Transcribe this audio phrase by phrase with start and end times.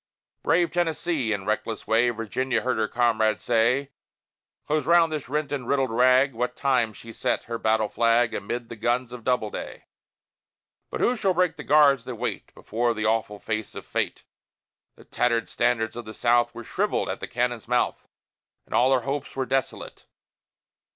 [0.41, 1.31] Brave Tennessee!
[1.31, 3.91] In reckless way Virginia heard her comrade say:
[4.65, 8.69] "Close round this rent and riddled rag!" What time she set her battle flag Amid
[8.69, 9.85] the guns of Doubleday.
[10.89, 14.23] But who shall break the guards that wait Before the awful face of Fate?
[14.95, 18.07] The tattered standards of the South Were shrivelled at the cannon's mouth,
[18.65, 20.07] And all her hopes were desolate.